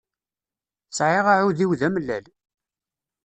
Sεiɣ 0.97 1.25
aεudiw 1.33 1.71
d 1.79 1.81
amellal. 1.87 2.25